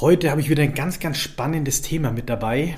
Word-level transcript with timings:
Heute 0.00 0.30
habe 0.30 0.40
ich 0.40 0.50
wieder 0.50 0.62
ein 0.62 0.74
ganz, 0.74 1.00
ganz 1.00 1.18
spannendes 1.18 1.82
Thema 1.82 2.10
mit 2.10 2.28
dabei. 2.28 2.76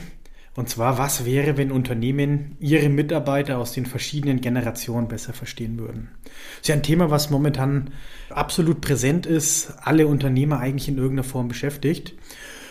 Und 0.57 0.69
zwar, 0.69 0.99
was 0.99 1.25
wäre, 1.25 1.57
wenn 1.57 1.73
Unternehmen 1.73 2.57
ihre 2.61 2.89
Mitarbeiter 2.89 3.59
aus 3.59 3.73
den 3.73 3.87
verschiedenen 3.87 4.41
Generationen 4.41 5.09
besser 5.09 5.33
verstehen 5.33 5.79
würden? 5.79 6.11
Das 6.23 6.61
ist 6.63 6.69
ja 6.69 6.75
ein 6.77 6.83
Thema, 6.83 7.11
was 7.11 7.31
momentan 7.31 7.91
absolut 8.31 8.81
präsent 8.81 9.27
ist, 9.27 9.75
alle 9.83 10.07
Unternehmer 10.07 10.61
eigentlich 10.61 10.89
in 10.89 10.97
irgendeiner 10.97 11.25
Form 11.25 11.49
beschäftigt. 11.49 12.15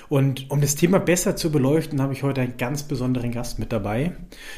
Und 0.07 0.51
um 0.51 0.61
das 0.61 0.75
Thema 0.75 0.99
besser 0.99 1.35
zu 1.35 1.51
beleuchten, 1.51 2.01
habe 2.01 2.13
ich 2.13 2.23
heute 2.23 2.41
einen 2.41 2.57
ganz 2.57 2.83
besonderen 2.83 3.31
Gast 3.31 3.59
mit 3.59 3.71
dabei. 3.71 4.11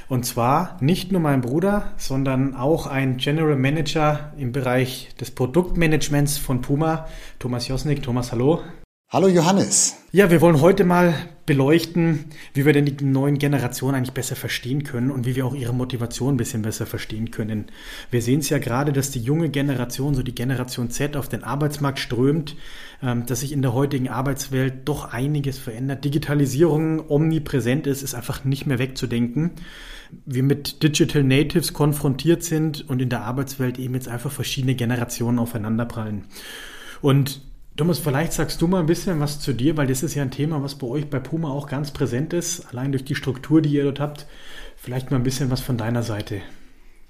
Und 0.10 0.26
zwar 0.26 0.78
nicht 0.82 1.12
nur 1.12 1.22
mein 1.22 1.42
Bruder, 1.42 1.94
sondern 1.98 2.56
auch 2.56 2.88
ein 2.88 3.18
General 3.18 3.56
Manager 3.56 4.34
im 4.38 4.52
Bereich 4.52 5.16
des 5.20 5.32
Produktmanagements 5.32 6.38
von 6.38 6.62
Puma, 6.62 7.08
Thomas 7.40 7.68
Josnik. 7.68 8.04
Thomas, 8.04 8.32
hallo. 8.32 8.62
Hallo 9.08 9.28
Johannes. 9.28 9.98
Ja, 10.12 10.32
wir 10.32 10.42
wollen 10.42 10.62
heute 10.62 10.84
mal 10.84 11.14
beleuchten, 11.46 12.26
wie 12.56 12.66
wir 12.66 12.74
denn 12.74 12.86
die 12.86 13.06
neuen 13.06 13.38
Generationen 13.38 13.94
eigentlich 13.94 14.16
besser 14.16 14.36
verstehen 14.36 14.84
können 14.84 15.12
und 15.12 15.28
wie 15.28 15.36
wir 15.36 15.46
auch 15.46 15.54
ihre 15.54 15.76
Motivation 15.76 16.34
ein 16.34 16.38
bisschen 16.38 16.64
besser 16.64 16.88
verstehen 16.88 17.30
können. 17.30 17.68
Wir 18.10 18.24
sehen 18.24 18.40
es 18.40 18.50
ja 18.50 18.58
gerade, 18.58 18.94
dass 18.94 19.12
die 19.12 19.20
junge 19.20 19.50
Generation, 19.50 20.16
so 20.16 20.24
die 20.24 20.34
Generation 20.34 20.90
Z, 20.90 21.18
auf 21.18 21.30
den 21.30 21.44
Arbeitsmarkt 21.44 22.00
strömt, 22.00 22.56
ähm, 23.04 23.28
dass 23.28 23.42
sich 23.42 23.52
in 23.52 23.62
der 23.62 23.74
heutigen 23.74 24.10
Arbeitswelt 24.10 24.74
doch 24.86 25.14
einiges 25.14 25.60
verändert. 25.60 26.04
Digitalisierung 26.04 27.08
omnipräsent 27.08 27.86
ist, 27.86 28.02
ist 28.02 28.16
einfach 28.16 28.44
nicht 28.44 28.66
mehr 28.66 28.80
wegzudenken. 28.80 29.52
Wir 30.26 30.42
mit 30.42 30.82
Digital 30.82 31.24
Natives 31.24 31.74
konfrontiert 31.74 32.44
sind 32.44 32.90
und 32.90 33.04
in 33.04 33.10
der 33.10 33.22
Arbeitswelt 33.22 33.78
eben 33.78 33.94
jetzt 33.94 34.08
einfach 34.08 34.32
verschiedene 34.32 34.74
Generationen 34.74 35.38
aufeinanderprallen. 35.38 36.24
Und 37.02 37.42
Thomas, 37.78 38.00
vielleicht 38.00 38.32
sagst 38.32 38.62
du 38.62 38.68
mal 38.68 38.80
ein 38.80 38.86
bisschen 38.86 39.20
was 39.20 39.42
zu 39.42 39.52
dir, 39.52 39.76
weil 39.76 39.88
das 39.88 40.02
ist 40.02 40.16
ja 40.16 40.24
ein 40.24 40.32
Thema, 40.32 40.64
was 40.64 40.76
bei 40.76 40.88
euch 40.88 41.10
bei 41.10 41.20
Puma 41.20 41.50
auch 41.50 41.68
ganz 41.68 41.92
präsent 41.92 42.32
ist, 42.32 42.68
allein 42.72 42.94
durch 42.94 43.04
die 43.04 43.16
Struktur, 43.16 43.62
die 43.62 43.70
ihr 43.70 43.84
dort 43.84 44.00
habt. 44.00 44.28
Vielleicht 44.78 45.12
mal 45.12 45.18
ein 45.18 45.24
bisschen 45.24 45.52
was 45.52 45.60
von 45.60 45.78
deiner 45.78 46.02
Seite. 46.02 46.42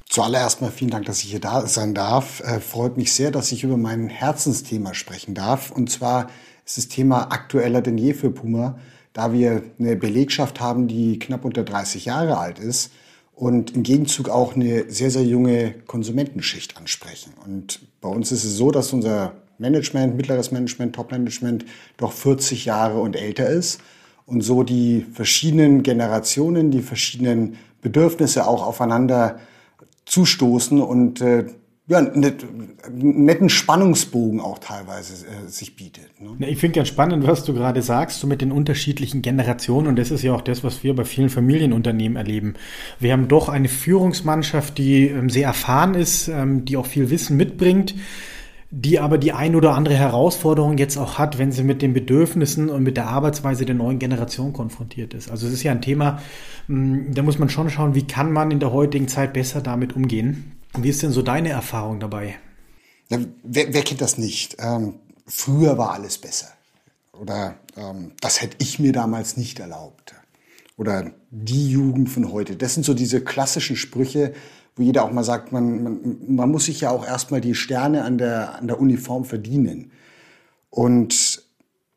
Zuallererst 0.09 0.61
mal 0.61 0.71
vielen 0.71 0.89
Dank, 0.89 1.05
dass 1.05 1.23
ich 1.23 1.29
hier 1.29 1.39
da 1.39 1.67
sein 1.67 1.93
darf. 1.93 2.39
Äh, 2.39 2.59
freut 2.59 2.97
mich 2.97 3.13
sehr, 3.13 3.29
dass 3.29 3.51
ich 3.51 3.63
über 3.63 3.77
mein 3.77 4.09
Herzensthema 4.09 4.95
sprechen 4.95 5.35
darf. 5.35 5.69
Und 5.69 5.91
zwar 5.91 6.31
ist 6.65 6.79
das 6.79 6.87
Thema 6.87 7.31
aktueller 7.31 7.81
denn 7.81 7.99
je 7.99 8.15
für 8.15 8.31
Puma, 8.31 8.79
da 9.13 9.33
wir 9.33 9.61
eine 9.77 9.95
Belegschaft 9.95 10.61
haben, 10.61 10.87
die 10.87 11.19
knapp 11.19 11.45
unter 11.45 11.63
30 11.63 12.05
Jahre 12.05 12.39
alt 12.39 12.57
ist 12.57 12.91
und 13.35 13.75
im 13.75 13.83
Gegenzug 13.83 14.29
auch 14.29 14.55
eine 14.55 14.89
sehr, 14.91 15.11
sehr 15.11 15.25
junge 15.25 15.75
Konsumentenschicht 15.85 16.75
ansprechen. 16.77 17.33
Und 17.45 17.81
bei 18.01 18.09
uns 18.09 18.31
ist 18.31 18.45
es 18.45 18.57
so, 18.57 18.71
dass 18.71 18.93
unser 18.93 19.44
Management, 19.57 20.15
mittleres 20.15 20.51
Management, 20.51 20.95
Top-Management 20.95 21.65
doch 21.97 22.11
40 22.11 22.65
Jahre 22.65 22.99
und 22.99 23.15
älter 23.15 23.47
ist 23.47 23.79
und 24.25 24.41
so 24.41 24.63
die 24.63 25.05
verschiedenen 25.13 25.83
Generationen, 25.83 26.71
die 26.71 26.81
verschiedenen 26.81 27.57
Bedürfnisse 27.81 28.47
auch 28.47 28.65
aufeinander 28.65 29.39
zustoßen 30.05 30.81
und 30.81 31.21
äh, 31.21 31.45
ja, 31.87 31.99
einen 31.99 32.75
netten 32.89 33.47
Spannungsbogen 33.49 34.39
auch 34.41 34.57
teilweise 34.57 35.27
äh, 35.27 35.47
sich 35.47 35.75
bietet. 35.75 36.09
Ne? 36.19 36.49
Ich 36.49 36.57
finde 36.57 36.77
ganz 36.77 36.87
spannend, 36.87 37.27
was 37.27 37.43
du 37.43 37.53
gerade 37.53 37.83
sagst, 37.83 38.19
so 38.19 38.25
mit 38.25 38.41
den 38.41 38.51
unterschiedlichen 38.51 39.21
Generationen. 39.21 39.85
Und 39.85 39.99
das 39.99 40.09
ist 40.09 40.23
ja 40.23 40.33
auch 40.33 40.41
das, 40.41 40.63
was 40.63 40.83
wir 40.83 40.95
bei 40.95 41.05
vielen 41.05 41.29
Familienunternehmen 41.29 42.17
erleben. 42.17 42.55
Wir 42.99 43.13
haben 43.13 43.27
doch 43.27 43.49
eine 43.49 43.67
Führungsmannschaft, 43.67 44.79
die 44.79 45.09
ähm, 45.09 45.29
sehr 45.29 45.45
erfahren 45.45 45.93
ist, 45.93 46.27
ähm, 46.27 46.65
die 46.65 46.75
auch 46.75 46.87
viel 46.87 47.11
Wissen 47.11 47.37
mitbringt 47.37 47.93
die 48.77 48.99
aber 48.99 49.17
die 49.17 49.31
ein 49.31 49.55
oder 49.55 49.73
andere 49.73 49.95
Herausforderung 49.95 50.77
jetzt 50.77 50.97
auch 50.97 51.17
hat, 51.17 51.37
wenn 51.37 51.53
sie 51.53 51.63
mit 51.63 51.81
den 51.81 51.93
Bedürfnissen 51.93 52.69
und 52.69 52.83
mit 52.83 52.97
der 52.97 53.07
Arbeitsweise 53.07 53.65
der 53.65 53.73
neuen 53.73 53.99
Generation 53.99 54.51
konfrontiert 54.51 55.13
ist. 55.13 55.31
Also 55.31 55.47
es 55.47 55.53
ist 55.53 55.63
ja 55.63 55.71
ein 55.71 55.81
Thema, 55.81 56.21
hm, 56.67 57.13
da 57.13 57.23
muss 57.23 57.39
man 57.39 57.47
schon 57.47 57.69
schauen, 57.69 57.95
wie 57.95 58.05
kann 58.05 58.33
man 58.33 58.51
in 58.51 58.59
der 58.59 58.73
heutigen 58.73 59.07
Zeit 59.07 59.31
besser 59.31 59.61
damit 59.61 59.95
umgehen. 59.95 60.57
Wie 60.77 60.89
ist 60.89 61.01
denn 61.01 61.11
so 61.11 61.21
deine 61.21 61.49
Erfahrung 61.49 62.01
dabei? 62.01 62.35
Ja, 63.07 63.19
wer, 63.43 63.73
wer, 63.73 63.81
kennt 63.81 64.01
das 64.01 64.17
nicht? 64.17 64.57
Ähm, 64.59 64.95
früher 65.25 65.77
war 65.77 65.93
alles 65.93 66.17
besser. 66.17 66.49
Oder 67.13 67.55
ähm, 67.77 68.11
das 68.19 68.41
hätte 68.41 68.57
ich 68.59 68.79
mir 68.79 68.91
damals 68.91 69.37
nicht 69.37 69.57
erlaubt. 69.61 70.15
Oder 70.75 71.13
die 71.31 71.69
Jugend 71.69 72.09
von 72.09 72.29
heute. 72.33 72.57
Das 72.57 72.73
sind 72.73 72.83
so 72.85 72.93
diese 72.93 73.23
klassischen 73.23 73.77
Sprüche, 73.77 74.33
wo 74.75 74.83
jeder 74.83 75.03
auch 75.03 75.11
mal 75.11 75.23
sagt, 75.23 75.51
man, 75.51 75.83
man, 75.83 76.17
man 76.27 76.51
muss 76.51 76.65
sich 76.65 76.81
ja 76.81 76.89
auch 76.89 77.05
erstmal 77.05 77.41
die 77.41 77.55
Sterne 77.55 78.03
an 78.03 78.17
der, 78.17 78.55
an 78.55 78.67
der 78.67 78.79
Uniform 78.79 79.25
verdienen. 79.25 79.91
Und 80.69 81.43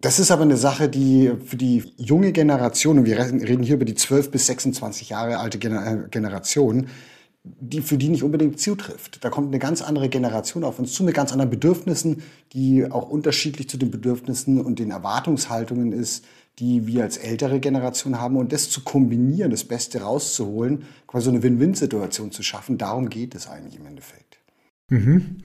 das 0.01 0.21
ist 0.21 0.31
aber 0.31 0.43
eine 0.43 0.57
Sache, 0.57 0.89
die 0.89 1.33
für 1.45 1.57
die 1.57 1.93
junge 1.97 2.31
Generation, 2.33 2.99
und 2.99 3.05
wir 3.05 3.19
reden 3.19 3.63
hier 3.65 3.75
über 3.75 3.85
die 3.85 3.97
12 3.97 4.31
bis 4.31 4.47
26 4.47 5.09
Jahre 5.09 5.39
alte 5.39 5.59
äh, 5.59 6.09
Generation, 6.09 6.87
die 7.43 7.81
für 7.81 7.99
die 7.99 8.09
nicht 8.09 8.23
unbedingt 8.23 8.61
zutrifft. 8.61 9.25
Da 9.25 9.31
kommt 9.31 9.49
eine 9.49 9.59
ganz 9.59 9.83
andere 9.83 10.09
Generation 10.09 10.63
auf 10.63 10.79
uns 10.79 10.93
zu 10.93 11.03
mit 11.03 11.15
ganz 11.15 11.33
anderen 11.33 11.51
Bedürfnissen, 11.51 12.23
die 12.53 12.89
auch 12.91 13.09
unterschiedlich 13.09 13.69
zu 13.69 13.77
den 13.77 13.91
Bedürfnissen 13.91 14.61
und 14.61 14.79
den 14.79 14.91
Erwartungshaltungen 14.91 15.93
ist, 15.93 16.25
die 16.59 16.87
wir 16.87 17.05
als 17.05 17.17
ältere 17.17 17.61
Generation 17.61 18.21
haben. 18.21 18.37
Und 18.37 18.53
das 18.53 18.71
zu 18.71 18.83
kombinieren, 18.83 19.51
das 19.51 19.65
Beste 19.65 20.01
rauszuholen, 20.01 20.85
quasi 21.07 21.27
so 21.27 21.31
eine 21.31 21.43
Win-Win-Situation 21.43 22.33
zu 22.33 22.43
schaffen, 22.43 22.79
darum 22.79 23.09
geht 23.09 23.35
es 23.35 23.49
eigentlich 23.49 23.79
im 23.79 23.87
Endeffekt. 23.87 24.39
Mhm. 24.91 25.43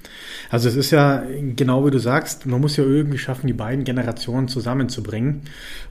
Also 0.50 0.70
es 0.70 0.76
ist 0.76 0.92
ja 0.92 1.24
genau 1.56 1.86
wie 1.86 1.92
du 1.92 2.00
sagst, 2.00 2.46
man 2.46 2.62
muss 2.62 2.78
ja 2.78 2.86
irgendwie 2.86 3.18
schaffen, 3.18 3.48
die 3.48 3.54
beiden 3.54 3.84
Generationen 3.84 4.48
zusammenzubringen. 4.48 5.42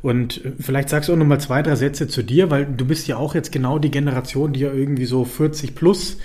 Und 0.01 0.41
vielleicht 0.59 0.89
sagst 0.89 1.09
du 1.09 1.13
auch 1.13 1.19
nochmal 1.19 1.41
zwei, 1.41 1.63
drei 1.63 1.77
Sätze 1.77 2.09
zu 2.09 2.23
dir, 2.23 2.51
weil 2.51 2.65
du 2.65 2.87
bist 2.87 3.07
ja 3.09 3.19
auch 3.19 3.35
jetzt 3.35 3.53
genau 3.53 3.79
die 3.79 3.91
Generation, 3.91 4.55
die 4.55 4.61
ja 4.61 4.73
irgendwie 4.73 5.05
so 5.05 5.27
40 5.27 5.75
plus, 5.75 6.17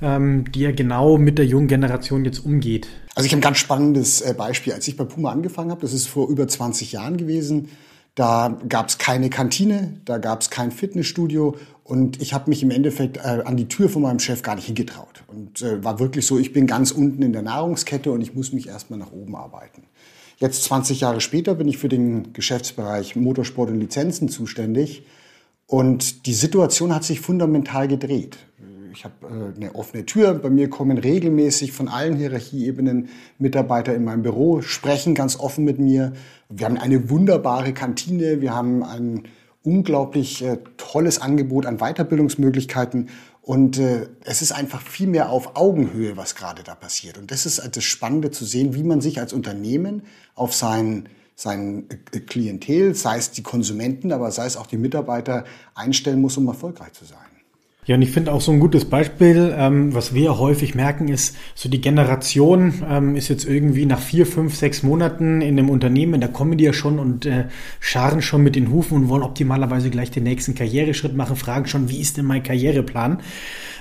ähm, 0.00 0.50
die 0.50 0.60
ja 0.60 0.72
genau 0.72 1.18
mit 1.18 1.36
der 1.36 1.44
jungen 1.44 1.68
Generation 1.68 2.24
jetzt 2.24 2.38
umgeht. 2.38 2.88
Also 3.14 3.26
ich 3.26 3.32
habe 3.32 3.40
ein 3.40 3.42
ganz 3.42 3.58
spannendes 3.58 4.22
äh, 4.22 4.32
Beispiel. 4.32 4.72
Als 4.72 4.88
ich 4.88 4.96
bei 4.96 5.04
Puma 5.04 5.32
angefangen 5.32 5.70
habe, 5.70 5.82
das 5.82 5.92
ist 5.92 6.06
vor 6.06 6.30
über 6.30 6.48
20 6.48 6.92
Jahren 6.92 7.18
gewesen, 7.18 7.68
da 8.14 8.58
gab 8.68 8.88
es 8.88 8.98
keine 8.98 9.30
Kantine, 9.30 10.00
da 10.04 10.18
gab 10.18 10.42
es 10.42 10.50
kein 10.50 10.72
Fitnessstudio 10.72 11.56
und 11.84 12.20
ich 12.20 12.34
habe 12.34 12.50
mich 12.50 12.62
im 12.62 12.70
Endeffekt 12.70 13.18
äh, 13.18 13.42
an 13.44 13.56
die 13.56 13.68
Tür 13.68 13.88
von 13.88 14.02
meinem 14.02 14.18
Chef 14.18 14.42
gar 14.42 14.56
nicht 14.56 14.66
hingetraut. 14.66 15.24
Und 15.26 15.62
äh, 15.62 15.82
war 15.82 16.00
wirklich 16.00 16.26
so, 16.26 16.38
ich 16.38 16.52
bin 16.52 16.66
ganz 16.66 16.90
unten 16.90 17.22
in 17.22 17.32
der 17.32 17.42
Nahrungskette 17.42 18.10
und 18.10 18.20
ich 18.20 18.34
muss 18.34 18.52
mich 18.52 18.68
erstmal 18.68 18.98
nach 18.98 19.12
oben 19.12 19.36
arbeiten. 19.36 19.84
Jetzt 20.38 20.64
20 20.64 21.00
Jahre 21.00 21.20
später 21.20 21.54
bin 21.54 21.68
ich 21.68 21.78
für 21.78 21.88
den 21.88 22.32
Geschäftsbereich 22.32 23.14
Motorsport 23.14 23.70
und 23.70 23.80
Lizenzen 23.80 24.28
zuständig 24.28 25.04
und 25.66 26.26
die 26.26 26.34
Situation 26.34 26.94
hat 26.94 27.04
sich 27.04 27.20
fundamental 27.20 27.86
gedreht 27.88 28.38
ich 28.92 29.04
habe 29.04 29.14
äh, 29.22 29.56
eine 29.56 29.74
offene 29.74 30.06
Tür. 30.06 30.34
Bei 30.34 30.50
mir 30.50 30.70
kommen 30.70 30.98
regelmäßig 30.98 31.72
von 31.72 31.88
allen 31.88 32.16
Hierarchieebenen 32.16 33.08
Mitarbeiter 33.38 33.94
in 33.94 34.04
meinem 34.04 34.22
Büro, 34.22 34.62
sprechen 34.62 35.14
ganz 35.14 35.38
offen 35.38 35.64
mit 35.64 35.78
mir. 35.78 36.12
Wir 36.48 36.66
haben 36.66 36.78
eine 36.78 37.10
wunderbare 37.10 37.72
Kantine. 37.72 38.40
Wir 38.40 38.54
haben 38.54 38.82
ein 38.82 39.24
unglaublich 39.62 40.42
äh, 40.42 40.58
tolles 40.76 41.20
Angebot 41.20 41.66
an 41.66 41.78
Weiterbildungsmöglichkeiten. 41.78 43.08
Und 43.42 43.78
äh, 43.78 44.08
es 44.24 44.42
ist 44.42 44.52
einfach 44.52 44.80
viel 44.82 45.06
mehr 45.06 45.30
auf 45.30 45.56
Augenhöhe, 45.56 46.16
was 46.16 46.34
gerade 46.34 46.62
da 46.62 46.74
passiert. 46.74 47.18
Und 47.18 47.30
das 47.30 47.46
ist 47.46 47.62
das 47.74 47.84
Spannende 47.84 48.30
zu 48.30 48.44
sehen, 48.44 48.74
wie 48.74 48.84
man 48.84 49.00
sich 49.00 49.18
als 49.20 49.32
Unternehmen 49.32 50.02
auf 50.34 50.54
sein 50.54 51.08
sein 51.40 51.88
Klientel, 52.26 52.94
sei 52.94 53.16
es 53.16 53.30
die 53.30 53.42
Konsumenten, 53.42 54.12
aber 54.12 54.30
sei 54.30 54.44
es 54.44 54.58
auch 54.58 54.66
die 54.66 54.76
Mitarbeiter, 54.76 55.44
einstellen 55.74 56.20
muss, 56.20 56.36
um 56.36 56.46
erfolgreich 56.46 56.92
zu 56.92 57.06
sein. 57.06 57.18
Ja, 57.90 57.96
und 57.96 58.02
ich 58.02 58.12
finde 58.12 58.32
auch 58.32 58.40
so 58.40 58.52
ein 58.52 58.60
gutes 58.60 58.84
Beispiel, 58.84 59.52
ähm, 59.58 59.92
was 59.92 60.14
wir 60.14 60.38
häufig 60.38 60.76
merken, 60.76 61.08
ist, 61.08 61.36
so 61.56 61.68
die 61.68 61.80
Generation 61.80 62.84
ähm, 62.88 63.16
ist 63.16 63.26
jetzt 63.26 63.44
irgendwie 63.44 63.84
nach 63.84 63.98
vier, 63.98 64.26
fünf, 64.26 64.54
sechs 64.54 64.84
Monaten 64.84 65.40
in 65.40 65.58
einem 65.58 65.68
Unternehmen, 65.68 66.20
da 66.20 66.28
kommen 66.28 66.56
die 66.56 66.62
ja 66.62 66.72
schon 66.72 67.00
und 67.00 67.26
äh, 67.26 67.46
scharen 67.80 68.22
schon 68.22 68.44
mit 68.44 68.54
den 68.54 68.70
Hufen 68.70 68.96
und 68.96 69.08
wollen 69.08 69.24
optimalerweise 69.24 69.90
gleich 69.90 70.12
den 70.12 70.22
nächsten 70.22 70.54
Karriereschritt 70.54 71.16
machen, 71.16 71.34
fragen 71.34 71.66
schon, 71.66 71.88
wie 71.88 72.00
ist 72.00 72.16
denn 72.16 72.26
mein 72.26 72.44
Karriereplan? 72.44 73.22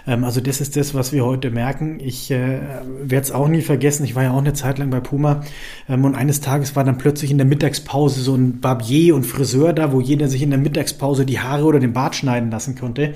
Ähm, 0.08 0.24
also 0.24 0.42
das 0.42 0.60
ist 0.60 0.76
das, 0.76 0.96
was 0.96 1.14
wir 1.14 1.24
heute 1.24 1.52
merken. 1.52 2.00
Ich 2.00 2.32
äh, 2.32 2.62
werde 3.04 3.24
es 3.24 3.32
auch 3.32 3.48
nie 3.48 3.62
vergessen, 3.62 4.06
ich 4.06 4.16
war 4.16 4.24
ja 4.24 4.32
auch 4.32 4.40
eine 4.40 4.54
Zeit 4.54 4.80
lang 4.80 4.90
bei 4.90 5.02
Puma 5.02 5.42
ähm, 5.88 6.04
und 6.04 6.16
eines 6.16 6.42
Tages 6.42 6.76
war 6.76 6.84
dann 6.84 6.98
plötzlich 6.98 7.30
in 7.30 7.38
der 7.38 7.46
Mittagspause 7.46 8.22
so 8.22 8.34
ein 8.34 8.60
Barbier 8.60 9.14
und 9.14 9.28
Friseur 9.28 9.72
da, 9.72 9.92
wo 9.92 10.02
jeder 10.02 10.30
sich 10.30 10.42
in 10.42 10.50
der 10.50 10.58
Mittagspause 10.58 11.28
die 11.28 11.40
Haare 11.40 11.66
oder 11.66 11.80
den 11.80 11.94
Bart 11.94 12.16
schneiden 12.16 12.50
lassen 12.50 12.74
konnte 12.74 13.14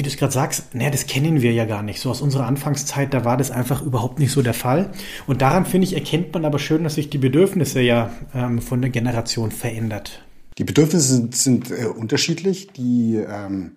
wie 0.00 0.02
du 0.02 0.08
es 0.08 0.16
gerade 0.16 0.32
sagst, 0.32 0.74
naja, 0.74 0.88
das 0.88 1.06
kennen 1.06 1.42
wir 1.42 1.52
ja 1.52 1.66
gar 1.66 1.82
nicht. 1.82 2.00
So 2.00 2.08
aus 2.08 2.22
unserer 2.22 2.46
Anfangszeit, 2.46 3.12
da 3.12 3.26
war 3.26 3.36
das 3.36 3.50
einfach 3.50 3.82
überhaupt 3.82 4.18
nicht 4.18 4.32
so 4.32 4.40
der 4.40 4.54
Fall. 4.54 4.92
Und 5.26 5.42
daran, 5.42 5.66
finde 5.66 5.86
ich, 5.86 5.92
erkennt 5.94 6.32
man 6.32 6.46
aber 6.46 6.58
schön, 6.58 6.84
dass 6.84 6.94
sich 6.94 7.10
die 7.10 7.18
Bedürfnisse 7.18 7.82
ja 7.82 8.10
ähm, 8.34 8.62
von 8.62 8.80
der 8.80 8.88
Generation 8.88 9.50
verändert. 9.50 10.22
Die 10.56 10.64
Bedürfnisse 10.64 11.06
sind, 11.06 11.36
sind 11.36 11.70
äh, 11.70 11.84
unterschiedlich, 11.84 12.68
die 12.68 13.16
ähm, 13.16 13.72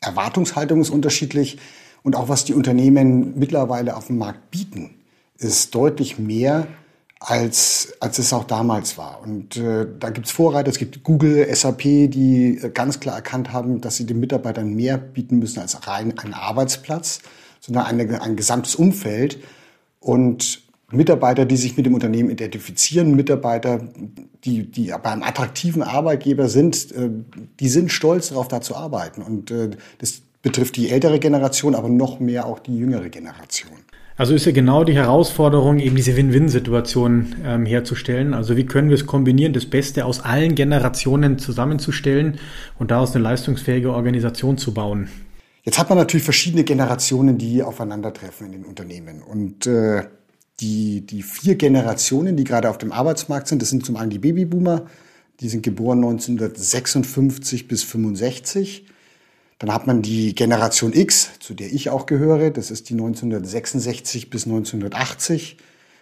Erwartungshaltung 0.00 0.80
ist 0.80 0.90
unterschiedlich 0.90 1.58
und 2.02 2.16
auch 2.16 2.28
was 2.28 2.44
die 2.44 2.54
Unternehmen 2.54 3.38
mittlerweile 3.38 3.96
auf 3.96 4.08
dem 4.08 4.18
Markt 4.18 4.50
bieten, 4.50 4.90
ist 5.38 5.72
deutlich 5.76 6.18
mehr 6.18 6.66
als, 7.20 7.92
als 8.00 8.18
es 8.18 8.32
auch 8.32 8.44
damals 8.44 8.96
war. 8.96 9.20
Und 9.22 9.56
äh, 9.56 9.86
da 9.98 10.08
gibt's 10.08 10.30
Vorreiter, 10.30 10.70
es 10.70 10.78
gibt 10.78 11.04
Google, 11.04 11.54
SAP, 11.54 11.82
die 11.82 12.58
äh, 12.62 12.70
ganz 12.70 12.98
klar 12.98 13.14
erkannt 13.14 13.52
haben, 13.52 13.82
dass 13.82 13.96
sie 13.96 14.06
den 14.06 14.20
Mitarbeitern 14.20 14.74
mehr 14.74 14.96
bieten 14.96 15.38
müssen 15.38 15.60
als 15.60 15.86
rein 15.86 16.18
einen 16.18 16.32
Arbeitsplatz, 16.32 17.20
sondern 17.60 17.84
eine, 17.84 18.22
ein 18.22 18.36
gesamtes 18.36 18.74
Umfeld. 18.74 19.38
Und 20.00 20.62
Mitarbeiter, 20.90 21.44
die 21.44 21.58
sich 21.58 21.76
mit 21.76 21.84
dem 21.84 21.94
Unternehmen 21.94 22.30
identifizieren, 22.30 23.14
Mitarbeiter, 23.14 23.86
die, 24.44 24.70
die 24.70 24.86
bei 24.86 25.10
einem 25.10 25.22
attraktiven 25.22 25.82
Arbeitgeber 25.82 26.48
sind, 26.48 26.90
äh, 26.92 27.10
die 27.60 27.68
sind 27.68 27.92
stolz 27.92 28.30
darauf, 28.30 28.48
da 28.48 28.62
zu 28.62 28.74
arbeiten. 28.76 29.20
Und 29.20 29.50
äh, 29.50 29.70
das 29.98 30.22
betrifft 30.40 30.76
die 30.76 30.88
ältere 30.88 31.18
Generation, 31.18 31.74
aber 31.74 31.90
noch 31.90 32.18
mehr 32.18 32.46
auch 32.46 32.60
die 32.60 32.78
jüngere 32.78 33.10
Generation. 33.10 33.76
Also 34.20 34.34
ist 34.34 34.44
ja 34.44 34.52
genau 34.52 34.84
die 34.84 34.92
Herausforderung, 34.92 35.78
eben 35.78 35.96
diese 35.96 36.14
Win-Win-Situation 36.14 37.36
ähm, 37.42 37.64
herzustellen. 37.64 38.34
Also 38.34 38.54
wie 38.54 38.66
können 38.66 38.90
wir 38.90 38.94
es 38.96 39.06
kombinieren, 39.06 39.54
das 39.54 39.64
Beste 39.64 40.04
aus 40.04 40.20
allen 40.20 40.54
Generationen 40.54 41.38
zusammenzustellen 41.38 42.38
und 42.78 42.90
daraus 42.90 43.14
eine 43.14 43.24
leistungsfähige 43.24 43.90
Organisation 43.94 44.58
zu 44.58 44.74
bauen? 44.74 45.08
Jetzt 45.62 45.78
hat 45.78 45.88
man 45.88 45.96
natürlich 45.96 46.24
verschiedene 46.24 46.64
Generationen, 46.64 47.38
die 47.38 47.62
aufeinandertreffen 47.62 48.44
in 48.48 48.52
den 48.52 48.64
Unternehmen. 48.66 49.22
Und 49.22 49.66
äh, 49.66 50.02
die, 50.60 51.00
die 51.06 51.22
vier 51.22 51.54
Generationen, 51.54 52.36
die 52.36 52.44
gerade 52.44 52.68
auf 52.68 52.76
dem 52.76 52.92
Arbeitsmarkt 52.92 53.48
sind, 53.48 53.62
das 53.62 53.70
sind 53.70 53.86
zum 53.86 53.96
einen 53.96 54.10
die 54.10 54.18
Babyboomer, 54.18 54.84
die 55.40 55.48
sind 55.48 55.62
geboren 55.62 56.04
1956 56.04 57.68
bis 57.68 57.84
65. 57.84 58.84
Dann 59.60 59.74
hat 59.74 59.86
man 59.86 60.00
die 60.00 60.34
Generation 60.34 60.94
X, 60.94 61.38
zu 61.38 61.52
der 61.52 61.70
ich 61.70 61.90
auch 61.90 62.06
gehöre, 62.06 62.50
das 62.50 62.70
ist 62.70 62.88
die 62.88 62.94
1966 62.94 64.30
bis 64.30 64.46
1980. 64.46 65.58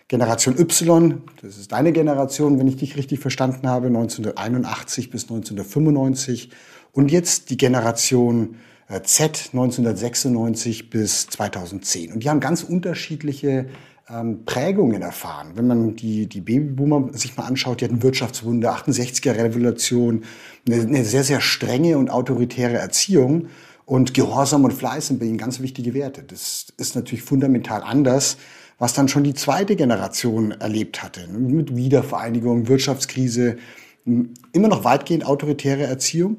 Generation 0.06 0.56
Y, 0.56 1.22
das 1.42 1.58
ist 1.58 1.72
deine 1.72 1.92
Generation, 1.92 2.58
wenn 2.60 2.68
ich 2.68 2.76
dich 2.76 2.96
richtig 2.96 3.18
verstanden 3.18 3.68
habe, 3.68 3.88
1981 3.88 5.10
bis 5.10 5.24
1995. 5.24 6.50
Und 6.92 7.10
jetzt 7.10 7.50
die 7.50 7.56
Generation 7.56 8.54
äh, 8.88 9.02
Z 9.02 9.50
1996 9.52 10.88
bis 10.88 11.26
2010. 11.26 12.12
Und 12.12 12.22
die 12.22 12.30
haben 12.30 12.40
ganz 12.40 12.62
unterschiedliche 12.62 13.66
ähm, 14.10 14.44
Prägungen 14.44 15.02
erfahren. 15.02 15.52
Wenn 15.54 15.66
man 15.66 15.96
die, 15.96 16.26
die 16.26 16.40
Babyboomer 16.40 17.10
sich 17.12 17.36
mal 17.36 17.44
anschaut, 17.44 17.80
die 17.80 17.84
hatten 17.84 18.02
Wirtschaftswunder, 18.02 18.74
68er 18.74 19.36
Revolution, 19.36 20.24
eine, 20.66 20.82
eine 20.82 21.04
sehr, 21.04 21.24
sehr 21.24 21.40
strenge 21.40 21.98
und 21.98 22.10
autoritäre 22.10 22.76
Erziehung. 22.76 23.48
Und 23.84 24.12
Gehorsam 24.12 24.64
und 24.64 24.72
Fleiß 24.72 25.08
sind 25.08 25.20
bei 25.20 25.26
ihnen 25.26 25.38
ganz 25.38 25.60
wichtige 25.60 25.94
Werte. 25.94 26.22
Das 26.22 26.66
ist 26.76 26.94
natürlich 26.94 27.22
fundamental 27.22 27.82
anders, 27.82 28.36
was 28.78 28.92
dann 28.92 29.08
schon 29.08 29.24
die 29.24 29.34
zweite 29.34 29.76
Generation 29.76 30.52
erlebt 30.52 31.02
hatte. 31.02 31.26
Mit 31.28 31.74
Wiedervereinigung, 31.74 32.68
Wirtschaftskrise, 32.68 33.56
immer 34.04 34.68
noch 34.68 34.84
weitgehend 34.84 35.26
autoritäre 35.26 35.84
Erziehung, 35.84 36.36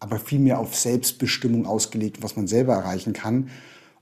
aber 0.00 0.18
viel 0.18 0.38
mehr 0.38 0.58
auf 0.58 0.74
Selbstbestimmung 0.76 1.66
ausgelegt, 1.66 2.22
was 2.22 2.36
man 2.36 2.46
selber 2.46 2.74
erreichen 2.74 3.12
kann. 3.12 3.48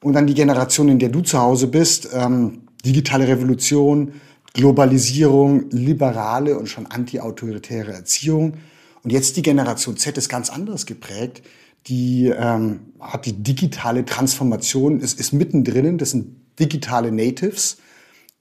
Und 0.02 0.14
dann 0.14 0.26
die 0.26 0.34
Generation, 0.34 0.88
in 0.88 0.98
der 0.98 1.10
du 1.10 1.20
zu 1.20 1.38
Hause 1.38 1.68
bist, 1.68 2.08
ähm, 2.12 2.62
digitale 2.84 3.28
Revolution, 3.28 4.12
Globalisierung, 4.54 5.70
liberale 5.70 6.58
und 6.58 6.68
schon 6.68 6.86
anti-autoritäre 6.86 7.92
Erziehung. 7.92 8.54
Und 9.02 9.10
jetzt 9.10 9.36
die 9.36 9.42
Generation 9.42 9.96
Z 9.96 10.18
ist 10.18 10.28
ganz 10.28 10.50
anders 10.50 10.86
geprägt. 10.86 11.42
Die 11.86 12.26
ähm, 12.26 12.80
hat 13.00 13.26
die 13.26 13.32
digitale 13.32 14.04
Transformation, 14.04 15.00
ist, 15.00 15.18
ist 15.18 15.32
mittendrin. 15.32 15.98
Das 15.98 16.10
sind 16.10 16.36
digitale 16.58 17.10
Natives, 17.10 17.78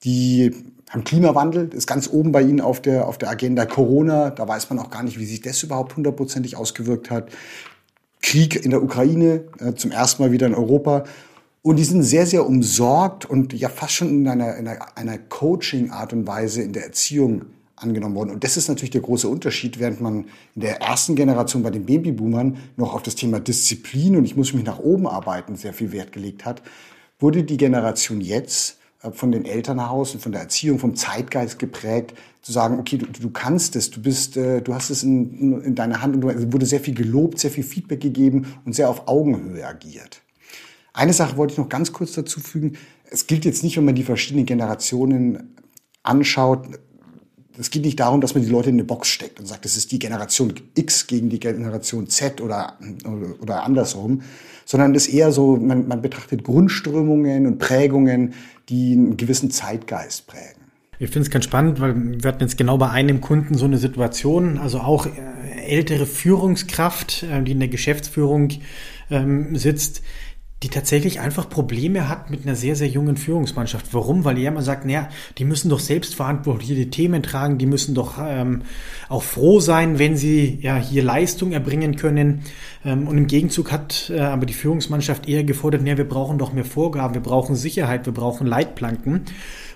die 0.04 0.54
haben 0.90 1.04
Klimawandel, 1.04 1.70
ist 1.74 1.88
ganz 1.88 2.10
oben 2.10 2.32
bei 2.32 2.42
ihnen 2.42 2.62
auf 2.62 2.82
der, 2.82 3.08
auf 3.08 3.18
der 3.18 3.30
Agenda. 3.30 3.66
Corona, 3.66 4.32
da 4.32 4.48
weiß 4.48 4.70
man 4.70 4.80
auch 4.80 4.90
gar 4.90 5.04
nicht, 5.04 5.20
wie 5.20 5.26
sich 5.26 5.42
das 5.42 5.62
überhaupt 5.62 5.96
hundertprozentig 5.96 6.58
ausgewirkt 6.58 7.12
hat. 7.12 7.30
Krieg 8.22 8.64
in 8.66 8.72
der 8.72 8.84
Ukraine, 8.84 9.46
äh, 9.60 9.74
zum 9.76 9.92
ersten 9.92 10.24
Mal 10.24 10.32
wieder 10.32 10.48
in 10.48 10.56
Europa. 10.56 11.04
Und 11.62 11.76
die 11.76 11.84
sind 11.84 12.04
sehr, 12.04 12.26
sehr 12.26 12.46
umsorgt 12.46 13.26
und 13.26 13.54
ja 13.54 13.68
fast 13.68 13.94
schon 13.94 14.10
in 14.10 14.28
einer, 14.28 14.56
in 14.56 14.68
einer, 14.68 15.18
Coaching-Art 15.18 16.14
und 16.14 16.26
Weise 16.26 16.62
in 16.62 16.72
der 16.72 16.86
Erziehung 16.86 17.46
angenommen 17.76 18.16
worden. 18.16 18.32
Und 18.32 18.44
das 18.44 18.56
ist 18.56 18.70
natürlich 18.70 18.92
der 18.92 19.02
große 19.02 19.28
Unterschied, 19.28 19.80
während 19.80 20.00
man 20.00 20.26
in 20.56 20.62
der 20.62 20.82
ersten 20.82 21.16
Generation 21.16 21.64
bei 21.64 21.70
den 21.70 21.86
Babyboomern 21.86 22.58
noch 22.78 22.94
auf 22.94 23.04
das 23.04 23.16
Thema 23.16 23.40
Disziplin 23.40 24.16
und 24.16 24.26
ich 24.26 24.38
muss 24.38 24.54
mich 24.54 24.64
nach 24.64 24.80
oben 24.80 25.08
arbeiten 25.08 25.56
sehr 25.56 25.74
viel 25.74 25.92
Wert 25.92 26.12
gelegt 26.14 26.46
hat, 26.46 26.62
wurde 27.20 27.44
die 27.44 27.58
Generation 27.58 28.22
jetzt 28.22 28.78
äh, 29.02 29.12
von 29.12 29.32
den 29.32 29.46
Elternhaus 29.46 30.14
und 30.14 30.22
von 30.22 30.32
der 30.32 30.42
Erziehung, 30.42 30.80
vom 30.80 30.96
Zeitgeist 30.96 31.60
geprägt, 31.60 32.14
zu 32.42 32.54
sagen, 32.54 32.80
okay, 32.80 32.98
du, 32.98 33.06
du 33.06 33.30
kannst 33.32 33.76
es, 33.76 33.92
du 33.92 34.02
bist, 34.02 34.38
äh, 34.38 34.62
du 34.62 34.74
hast 34.74 34.90
es 34.90 35.04
in, 35.04 35.62
in 35.62 35.76
deiner 35.76 36.02
Hand 36.02 36.16
und 36.16 36.22
du, 36.22 36.54
wurde 36.54 36.66
sehr 36.66 36.80
viel 36.80 36.96
gelobt, 36.96 37.40
sehr 37.40 37.52
viel 37.52 37.66
Feedback 37.66 38.00
gegeben 38.00 38.56
und 38.66 38.74
sehr 38.74 38.90
auf 38.90 39.08
Augenhöhe 39.10 39.66
agiert. 39.66 40.22
Eine 41.00 41.14
Sache 41.14 41.38
wollte 41.38 41.54
ich 41.54 41.58
noch 41.58 41.70
ganz 41.70 41.94
kurz 41.94 42.12
dazu 42.12 42.42
fügen. 42.42 42.74
Es 43.10 43.26
gilt 43.26 43.46
jetzt 43.46 43.64
nicht, 43.64 43.78
wenn 43.78 43.86
man 43.86 43.96
die 43.96 44.04
verschiedenen 44.04 44.46
Generationen 44.46 45.56
anschaut. 46.04 46.68
Es 47.58 47.70
geht 47.70 47.86
nicht 47.86 48.02
darum, 48.02 48.20
dass 48.20 48.36
man 48.36 48.44
die 48.44 48.50
Leute 48.50 48.68
in 48.68 48.76
eine 48.76 48.84
Box 48.84 49.08
steckt 49.08 49.40
und 49.40 49.46
sagt, 49.46 49.64
das 49.64 49.78
ist 49.78 49.94
die 49.94 50.00
Generation 50.00 50.54
X 50.76 51.08
gegen 51.08 51.30
die 51.30 51.40
Generation 51.40 52.08
Z 52.08 52.42
oder, 52.42 52.78
oder 53.42 53.64
andersrum, 53.64 54.24
sondern 54.66 54.94
es 54.94 55.08
ist 55.08 55.14
eher 55.14 55.32
so, 55.32 55.56
man, 55.56 55.88
man 55.88 56.02
betrachtet 56.02 56.44
Grundströmungen 56.44 57.48
und 57.48 57.60
Prägungen, 57.60 58.34
die 58.68 58.92
einen 58.92 59.16
gewissen 59.16 59.52
Zeitgeist 59.52 60.28
prägen. 60.28 60.60
Ich 61.02 61.12
finde 61.12 61.28
es 61.28 61.32
ganz 61.32 61.46
spannend, 61.46 61.80
weil 61.80 61.96
wir 61.96 62.28
hatten 62.28 62.44
jetzt 62.44 62.58
genau 62.58 62.78
bei 62.78 62.90
einem 62.90 63.22
Kunden 63.22 63.56
so 63.56 63.64
eine 63.64 63.78
Situation, 63.78 64.58
also 64.58 64.80
auch 64.80 65.06
äh, 65.06 65.12
ältere 65.66 66.06
Führungskraft, 66.06 67.24
äh, 67.24 67.42
die 67.42 67.54
in 67.54 67.60
der 67.60 67.70
Geschäftsführung 67.70 68.50
ähm, 69.10 69.56
sitzt, 69.56 70.02
die 70.62 70.68
tatsächlich 70.68 71.22
einfach 71.22 71.50
Probleme 71.50 72.10
hat 72.10 72.30
mit 72.30 72.44
einer 72.44 72.56
sehr, 72.56 72.76
sehr 72.76 72.90
jungen 72.90 73.16
Führungsmannschaft. 73.16 73.94
Warum? 73.94 74.26
Weil 74.26 74.38
er 74.38 74.52
immer 74.52 74.62
sagt, 74.62 74.86
naja, 74.86 75.08
die 75.38 75.46
müssen 75.46 75.70
doch 75.70 75.80
selbstverantwortlich 75.80 76.70
die 76.70 76.90
Themen 76.90 77.24
tragen, 77.24 77.58
die 77.58 77.66
müssen 77.66 77.96
doch 77.96 78.18
ähm, 78.22 78.64
auch 79.08 79.24
froh 79.24 79.62
sein, 79.62 80.00
wenn 80.00 80.18
sie 80.18 80.60
ja 80.62 80.76
hier 80.76 81.02
Leistung 81.02 81.54
erbringen 81.54 81.96
können. 81.96 82.42
Ähm, 82.84 83.08
und 83.08 83.18
im 83.18 83.28
Gegenzug 83.28 83.72
hat 83.72 84.12
äh, 84.14 84.20
aber 84.20 84.46
die 84.46 84.54
Führungsmannschaft 84.54 85.30
eher 85.30 85.46
gefordert, 85.46 85.82
naja, 85.82 85.98
wir 85.98 86.10
brauchen 86.10 86.38
doch 86.38 86.52
mehr 86.52 86.66
Vorgaben, 86.66 87.14
wir 87.14 87.22
brauchen 87.22 87.56
Sicherheit, 87.56 88.06
wir 88.06 88.14
brauchen 88.14 88.46
Leitplanken. 88.46 89.22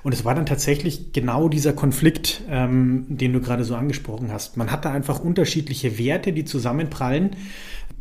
Und 0.03 0.13
es 0.13 0.25
war 0.25 0.35
dann 0.35 0.45
tatsächlich 0.45 1.13
genau 1.13 1.47
dieser 1.47 1.71
Konflikt, 1.71 2.41
ähm, 2.49 3.05
den 3.07 3.31
du 3.31 3.39
gerade 3.39 3.63
so 3.63 3.75
angesprochen 3.75 4.33
hast. 4.33 4.57
Man 4.57 4.69
hatte 4.69 4.89
einfach 4.89 5.21
unterschiedliche 5.21 5.97
Werte, 5.97 6.33
die 6.33 6.43
zusammenprallen 6.43 7.37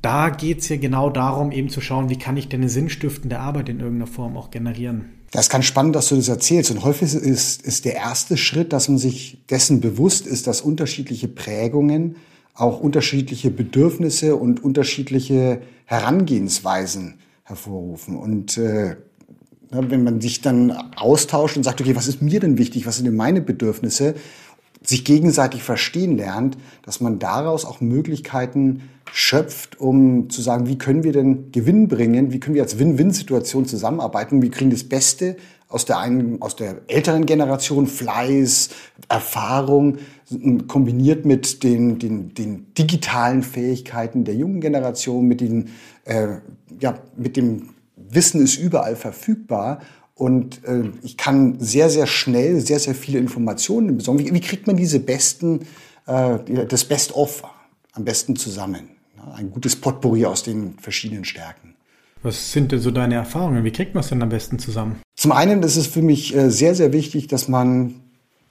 da 0.03 0.31
geht 0.31 0.59
es 0.59 0.69
ja 0.69 0.77
genau 0.77 1.09
darum, 1.11 1.53
eben 1.53 1.69
zu 1.69 1.81
schauen, 1.81 2.11
wie 2.11 2.19
kann 2.19 2.37
ich 2.37 2.49
denn 2.49 2.61
eine 2.61 2.69
sinnstiftende 2.69 3.39
Arbeit 3.39 3.69
in 3.69 3.81
irgendeiner 3.81 4.09
Form 4.09 4.37
auch 4.37 4.51
generieren. 4.51 5.13
Das 5.31 5.47
ist 5.47 5.51
ganz 5.51 5.65
spannend, 5.65 5.97
dass 5.97 6.09
du 6.09 6.17
das 6.17 6.29
erzählst. 6.29 6.71
Und 6.71 6.85
häufig 6.85 7.15
ist, 7.15 7.63
ist 7.63 7.85
der 7.85 7.95
erste 7.95 8.37
Schritt, 8.37 8.73
dass 8.73 8.89
man 8.89 8.99
sich 8.99 9.47
dessen 9.49 9.81
bewusst 9.81 10.27
ist, 10.27 10.47
dass 10.47 10.61
unterschiedliche 10.61 11.29
Prägungen 11.29 12.17
auch 12.55 12.81
unterschiedliche 12.81 13.51
Bedürfnisse 13.51 14.37
und 14.37 14.63
unterschiedliche 14.63 15.63
Herangehensweisen 15.87 17.15
hervorrufen. 17.45 18.17
Und 18.17 18.59
äh, 18.59 18.97
wenn 19.71 20.05
man 20.05 20.21
sich 20.21 20.43
dann 20.43 20.71
austauscht 20.97 21.57
und 21.57 21.63
sagt, 21.63 21.81
okay, 21.81 21.97
was 21.97 22.09
ist 22.09 22.21
mir 22.21 22.41
denn 22.41 22.59
wichtig, 22.59 22.87
was 22.87 22.97
sind 22.97 23.07
denn 23.07 23.17
meine 23.17 23.41
Bedürfnisse, 23.41 24.15
sich 24.93 25.05
gegenseitig 25.05 25.63
verstehen 25.63 26.17
lernt, 26.17 26.57
dass 26.83 27.01
man 27.01 27.19
daraus 27.19 27.65
auch 27.65 27.81
Möglichkeiten 27.81 28.89
schöpft, 29.11 29.81
um 29.81 30.31
zu 30.31 30.43
sagen, 30.43 30.69
wie 30.69 30.79
können 30.79 31.03
wir 31.03 31.13
denn 31.13 31.51
Gewinn 31.51 31.89
bringen, 31.89 32.33
wie 32.33 32.41
können 32.41 32.55
wir 32.55 32.63
als 32.63 32.79
Win-Win-Situation 32.79 33.67
zusammenarbeiten, 33.67 34.43
wie 34.43 34.51
kriegen 34.51 34.71
das 34.71 34.85
Beste 34.85 35.37
aus 35.69 35.87
der 35.87 35.99
einen, 35.99 36.43
aus 36.43 36.57
der 36.57 36.83
älteren 36.89 37.25
Generation, 37.25 37.87
Fleiß, 37.87 38.71
Erfahrung, 39.09 39.99
kombiniert 40.69 41.25
mit 41.25 41.63
den, 41.63 41.99
den, 41.99 42.35
den 42.35 42.75
digitalen 42.75 43.43
Fähigkeiten 43.43 44.25
der 44.25 44.35
jungen 44.35 44.61
Generation, 44.61 45.27
mit 45.27 45.41
den, 45.41 45.71
äh, 46.05 46.37
ja, 46.81 46.99
mit 47.17 47.37
dem 47.37 47.71
Wissen 47.97 48.43
ist 48.43 48.59
überall 48.59 48.97
verfügbar 48.97 49.81
und 50.15 50.65
äh, 50.65 50.91
ich 51.03 51.17
kann 51.17 51.59
sehr, 51.59 51.89
sehr 51.91 52.07
schnell 52.07 52.61
sehr, 52.61 52.79
sehr 52.79 52.95
viele 52.95 53.19
Informationen 53.19 53.97
besorgen. 53.97 54.21
Wie, 54.21 54.33
wie 54.33 54.41
kriegt 54.41 54.67
man 54.67 54.77
diese 54.77 55.01
besten, 55.01 55.61
äh, 56.07 56.39
das 56.69 56.85
Best-of 56.85 57.43
am 57.93 58.05
besten 58.05 58.37
zusammen? 58.37 58.91
Ein 59.35 59.51
gutes 59.51 59.77
Potpourri 59.77 60.27
aus 60.27 60.43
den 60.43 60.75
verschiedenen 60.79 61.25
Stärken. 61.25 61.75
Was 62.23 62.53
sind 62.53 62.73
denn 62.73 62.81
so 62.81 62.91
deine 62.91 63.15
Erfahrungen? 63.15 63.65
Wie 63.65 63.73
kriegt 63.73 63.95
man 63.95 64.03
es 64.03 64.11
denn 64.11 64.23
am 64.23 64.29
besten 64.29 64.59
zusammen? 64.59 65.01
Zum 65.17 65.33
einen 65.33 65.63
ist 65.63 65.77
es 65.77 65.87
für 65.87 66.03
mich 66.03 66.35
äh, 66.35 66.51
sehr, 66.51 66.75
sehr 66.75 66.93
wichtig, 66.93 67.27
dass 67.27 67.49
man 67.49 67.95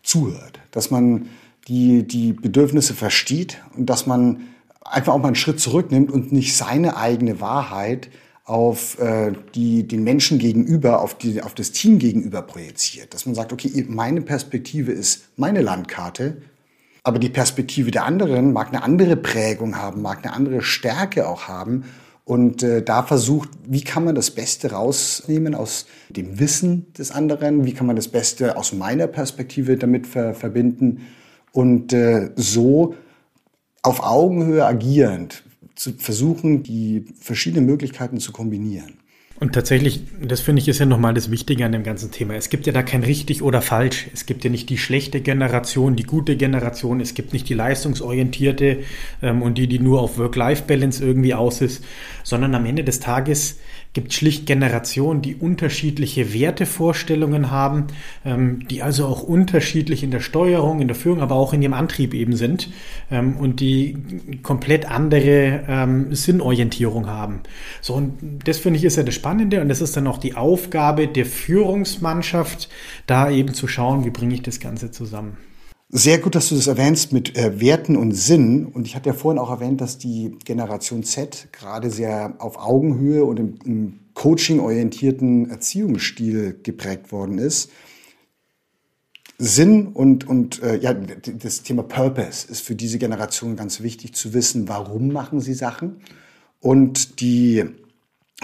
zuhört, 0.03 0.59
dass 0.71 0.91
man 0.91 1.27
die, 1.67 2.07
die 2.07 2.33
Bedürfnisse 2.33 2.93
versteht 2.93 3.61
und 3.77 3.85
dass 3.89 4.07
man 4.07 4.41
einfach 4.83 5.13
auch 5.13 5.19
mal 5.19 5.27
einen 5.27 5.35
Schritt 5.35 5.59
zurücknimmt 5.59 6.11
und 6.11 6.31
nicht 6.31 6.55
seine 6.55 6.97
eigene 6.97 7.39
Wahrheit 7.39 8.09
auf 8.51 8.99
äh, 8.99 9.31
die, 9.55 9.87
den 9.87 10.03
Menschen 10.03 10.37
gegenüber, 10.37 11.01
auf, 11.01 11.17
die, 11.17 11.41
auf 11.41 11.53
das 11.53 11.71
Team 11.71 11.99
gegenüber 11.99 12.41
projiziert. 12.41 13.13
Dass 13.13 13.25
man 13.25 13.33
sagt, 13.33 13.53
okay, 13.53 13.85
meine 13.87 14.21
Perspektive 14.21 14.91
ist 14.91 15.29
meine 15.37 15.61
Landkarte, 15.61 16.41
aber 17.01 17.17
die 17.17 17.29
Perspektive 17.29 17.91
der 17.91 18.03
anderen 18.03 18.51
mag 18.51 18.67
eine 18.67 18.83
andere 18.83 19.15
Prägung 19.15 19.77
haben, 19.77 20.01
mag 20.01 20.25
eine 20.25 20.33
andere 20.33 20.61
Stärke 20.61 21.29
auch 21.29 21.47
haben. 21.47 21.85
Und 22.25 22.61
äh, 22.61 22.83
da 22.83 23.03
versucht, 23.03 23.47
wie 23.65 23.85
kann 23.85 24.03
man 24.03 24.15
das 24.15 24.31
Beste 24.31 24.71
rausnehmen 24.71 25.55
aus 25.55 25.85
dem 26.09 26.37
Wissen 26.37 26.91
des 26.97 27.11
anderen, 27.11 27.65
wie 27.65 27.73
kann 27.73 27.87
man 27.87 27.95
das 27.95 28.09
Beste 28.09 28.57
aus 28.57 28.73
meiner 28.73 29.07
Perspektive 29.07 29.77
damit 29.77 30.07
ver 30.07 30.33
verbinden 30.33 31.07
und 31.53 31.93
äh, 31.93 32.31
so 32.35 32.95
auf 33.81 34.03
Augenhöhe 34.03 34.65
agierend 34.65 35.43
zu 35.75 35.93
versuchen, 35.93 36.63
die 36.63 37.05
verschiedenen 37.19 37.65
Möglichkeiten 37.65 38.19
zu 38.19 38.31
kombinieren. 38.31 39.01
Und 39.41 39.53
tatsächlich, 39.53 40.03
das 40.21 40.39
finde 40.39 40.61
ich 40.61 40.67
ist 40.67 40.77
ja 40.77 40.85
nochmal 40.85 41.15
das 41.15 41.31
Wichtige 41.31 41.65
an 41.65 41.71
dem 41.71 41.81
ganzen 41.81 42.11
Thema. 42.11 42.35
Es 42.35 42.49
gibt 42.49 42.67
ja 42.67 42.73
da 42.73 42.83
kein 42.83 43.01
richtig 43.03 43.41
oder 43.41 43.63
falsch. 43.63 44.07
Es 44.13 44.27
gibt 44.27 44.43
ja 44.43 44.51
nicht 44.51 44.69
die 44.69 44.77
schlechte 44.77 45.19
Generation, 45.19 45.95
die 45.95 46.03
gute 46.03 46.37
Generation. 46.37 47.01
Es 47.01 47.15
gibt 47.15 47.33
nicht 47.33 47.49
die 47.49 47.55
leistungsorientierte 47.55 48.83
ähm, 49.23 49.41
und 49.41 49.57
die, 49.57 49.65
die 49.65 49.79
nur 49.79 49.99
auf 49.99 50.19
Work-Life-Balance 50.19 51.03
irgendwie 51.03 51.33
aus 51.33 51.61
ist, 51.61 51.83
sondern 52.23 52.53
am 52.53 52.67
Ende 52.67 52.83
des 52.83 52.99
Tages 52.99 53.57
gibt 53.93 54.13
schlicht 54.13 54.45
Generationen, 54.45 55.21
die 55.21 55.35
unterschiedliche 55.35 56.33
Wertevorstellungen 56.33 57.51
haben, 57.51 57.87
ähm, 58.25 58.65
die 58.69 58.81
also 58.81 59.05
auch 59.05 59.21
unterschiedlich 59.21 60.03
in 60.03 60.11
der 60.11 60.21
Steuerung, 60.21 60.79
in 60.79 60.87
der 60.87 60.95
Führung, 60.95 61.21
aber 61.21 61.35
auch 61.35 61.53
in 61.53 61.61
ihrem 61.61 61.73
Antrieb 61.73 62.13
eben 62.13 62.35
sind 62.35 62.69
ähm, 63.11 63.35
und 63.35 63.59
die 63.59 63.97
komplett 64.43 64.89
andere 64.89 65.65
ähm, 65.67 66.15
Sinnorientierung 66.15 67.07
haben. 67.07 67.41
So, 67.81 67.95
und 67.95 68.17
das 68.45 68.59
finde 68.59 68.77
ich 68.79 68.85
ist 68.85 68.95
ja 68.95 69.03
das 69.03 69.15
Spannende 69.15 69.61
und 69.61 69.67
das 69.67 69.81
ist 69.81 69.97
dann 69.97 70.07
auch 70.07 70.17
die 70.17 70.35
Aufgabe 70.35 71.07
der 71.07 71.25
Führungsmannschaft, 71.25 72.69
da 73.07 73.29
eben 73.29 73.53
zu 73.53 73.67
schauen, 73.67 74.05
wie 74.05 74.09
bringe 74.09 74.33
ich 74.33 74.41
das 74.41 74.59
Ganze 74.59 74.91
zusammen. 74.91 75.37
Sehr 75.93 76.19
gut, 76.19 76.35
dass 76.35 76.47
du 76.47 76.55
das 76.55 76.67
erwähnst 76.67 77.11
mit 77.11 77.35
äh, 77.35 77.59
Werten 77.59 77.97
und 77.97 78.13
Sinn. 78.13 78.65
Und 78.65 78.87
ich 78.87 78.95
hatte 78.95 79.09
ja 79.09 79.13
vorhin 79.13 79.37
auch 79.37 79.51
erwähnt, 79.51 79.81
dass 79.81 79.97
die 79.97 80.37
Generation 80.45 81.03
Z 81.03 81.49
gerade 81.51 81.89
sehr 81.89 82.35
auf 82.39 82.57
Augenhöhe 82.57 83.25
und 83.25 83.39
im, 83.41 83.55
im 83.65 83.99
Coaching-orientierten 84.13 85.49
Erziehungsstil 85.49 86.61
geprägt 86.63 87.11
worden 87.11 87.39
ist. 87.39 87.71
Sinn 89.37 89.87
und, 89.87 90.25
und 90.25 90.63
äh, 90.63 90.77
ja, 90.77 90.93
das 90.93 91.63
Thema 91.63 91.83
Purpose 91.83 92.49
ist 92.49 92.61
für 92.61 92.75
diese 92.75 92.97
Generation 92.97 93.57
ganz 93.57 93.81
wichtig 93.81 94.13
zu 94.13 94.33
wissen, 94.33 94.69
warum 94.69 95.11
machen 95.11 95.41
sie 95.41 95.53
Sachen. 95.53 95.97
Und 96.61 97.19
die 97.19 97.65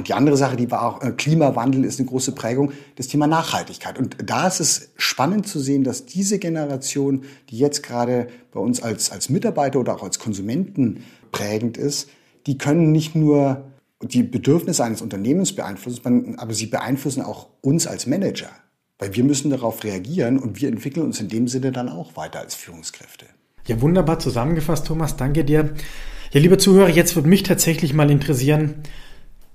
die 0.05 0.13
andere 0.13 0.37
Sache, 0.37 0.55
die 0.55 0.69
war 0.69 0.83
auch, 0.83 1.01
äh, 1.01 1.11
Klimawandel 1.11 1.83
ist 1.83 1.99
eine 1.99 2.07
große 2.07 2.33
Prägung, 2.33 2.71
das 2.95 3.07
Thema 3.07 3.25
Nachhaltigkeit. 3.25 3.97
Und 3.97 4.17
da 4.23 4.47
ist 4.47 4.59
es 4.59 4.89
spannend 4.97 5.47
zu 5.47 5.59
sehen, 5.59 5.83
dass 5.83 6.05
diese 6.05 6.37
Generation, 6.37 7.23
die 7.49 7.57
jetzt 7.57 7.81
gerade 7.81 8.27
bei 8.51 8.59
uns 8.59 8.81
als, 8.81 9.11
als 9.11 9.29
Mitarbeiter 9.29 9.79
oder 9.79 9.95
auch 9.95 10.03
als 10.03 10.19
Konsumenten 10.19 11.03
prägend 11.31 11.77
ist, 11.77 12.09
die 12.45 12.57
können 12.57 12.91
nicht 12.91 13.15
nur 13.15 13.65
die 14.01 14.21
Bedürfnisse 14.21 14.83
eines 14.83 15.01
Unternehmens 15.01 15.55
beeinflussen, 15.55 16.37
aber 16.37 16.53
sie 16.53 16.67
beeinflussen 16.67 17.23
auch 17.23 17.47
uns 17.61 17.87
als 17.87 18.05
Manager. 18.05 18.49
Weil 18.99 19.15
wir 19.15 19.23
müssen 19.23 19.49
darauf 19.49 19.83
reagieren 19.83 20.37
und 20.37 20.61
wir 20.61 20.69
entwickeln 20.69 21.05
uns 21.05 21.19
in 21.19 21.27
dem 21.27 21.47
Sinne 21.47 21.71
dann 21.71 21.89
auch 21.89 22.15
weiter 22.15 22.39
als 22.39 22.55
Führungskräfte. 22.55 23.25
Ja, 23.67 23.81
wunderbar 23.81 24.19
zusammengefasst, 24.19 24.87
Thomas. 24.87 25.17
Danke 25.17 25.43
dir. 25.43 25.73
Ja, 26.31 26.39
liebe 26.39 26.57
Zuhörer, 26.57 26.89
jetzt 26.89 27.15
würde 27.15 27.27
mich 27.27 27.43
tatsächlich 27.43 27.93
mal 27.93 28.09
interessieren, 28.09 28.83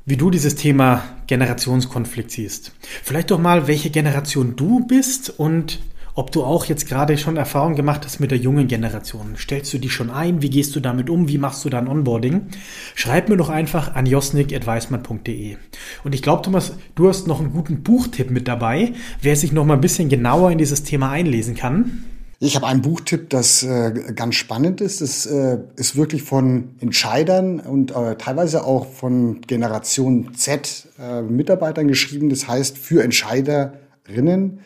wie 0.04 0.16
du 0.16 0.30
dieses 0.30 0.56
Thema 0.56 1.04
Generationskonflikt 1.26 2.30
siehst. 2.30 2.72
Vielleicht 3.02 3.30
doch 3.30 3.38
mal, 3.38 3.68
welche 3.68 3.90
Generation 3.90 4.56
du 4.56 4.86
bist 4.86 5.30
und 5.38 5.80
ob 6.14 6.30
du 6.30 6.44
auch 6.44 6.66
jetzt 6.66 6.88
gerade 6.88 7.16
schon 7.16 7.38
Erfahrung 7.38 7.74
gemacht 7.74 8.04
hast 8.04 8.20
mit 8.20 8.30
der 8.30 8.38
jungen 8.38 8.68
Generation. 8.68 9.34
Stellst 9.38 9.72
du 9.72 9.78
die 9.78 9.88
schon 9.88 10.10
ein? 10.10 10.42
Wie 10.42 10.50
gehst 10.50 10.76
du 10.76 10.80
damit 10.80 11.08
um? 11.08 11.28
Wie 11.28 11.38
machst 11.38 11.64
du 11.64 11.70
dann 11.70 11.88
Onboarding? 11.88 12.48
Schreib 12.94 13.30
mir 13.30 13.38
doch 13.38 13.48
einfach 13.48 13.94
an 13.94 14.04
josnik.weismann.de. 14.04 15.56
Und 16.04 16.14
ich 16.14 16.20
glaube, 16.20 16.42
Thomas, 16.42 16.74
du 16.96 17.08
hast 17.08 17.26
noch 17.26 17.40
einen 17.40 17.52
guten 17.52 17.82
Buchtipp 17.82 18.30
mit 18.30 18.46
dabei, 18.46 18.92
wer 19.22 19.36
sich 19.36 19.52
noch 19.52 19.64
mal 19.64 19.74
ein 19.74 19.80
bisschen 19.80 20.10
genauer 20.10 20.50
in 20.50 20.58
dieses 20.58 20.82
Thema 20.82 21.10
einlesen 21.10 21.54
kann. 21.54 22.04
Ich 22.44 22.56
habe 22.56 22.66
einen 22.66 22.82
Buchtipp, 22.82 23.30
das 23.30 23.62
äh, 23.62 23.92
ganz 24.16 24.34
spannend 24.34 24.80
ist. 24.80 25.00
Das 25.00 25.26
äh, 25.26 25.58
ist 25.76 25.94
wirklich 25.94 26.24
von 26.24 26.70
Entscheidern 26.80 27.60
und 27.60 27.92
äh, 27.92 28.16
teilweise 28.16 28.64
auch 28.64 28.92
von 28.92 29.42
Generation 29.42 30.34
Z 30.34 30.88
äh, 30.98 31.22
Mitarbeitern 31.22 31.86
geschrieben. 31.86 32.30
Das 32.30 32.48
heißt 32.48 32.76
für 32.76 33.04
Entscheiderinnen 33.04 34.58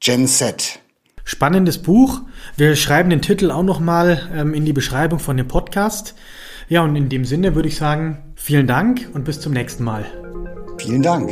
Gen 0.00 0.26
Z. 0.26 0.80
Spannendes 1.22 1.82
Buch. 1.82 2.22
Wir 2.56 2.76
schreiben 2.76 3.10
den 3.10 3.20
Titel 3.20 3.50
auch 3.50 3.62
noch 3.62 3.78
mal 3.78 4.30
ähm, 4.34 4.54
in 4.54 4.64
die 4.64 4.72
Beschreibung 4.72 5.18
von 5.18 5.36
dem 5.36 5.48
Podcast. 5.48 6.14
Ja, 6.70 6.82
und 6.82 6.96
in 6.96 7.10
dem 7.10 7.26
Sinne 7.26 7.54
würde 7.54 7.68
ich 7.68 7.76
sagen, 7.76 8.32
vielen 8.36 8.66
Dank 8.66 9.10
und 9.12 9.24
bis 9.26 9.38
zum 9.38 9.52
nächsten 9.52 9.84
Mal. 9.84 10.06
Vielen 10.78 11.02
Dank. 11.02 11.30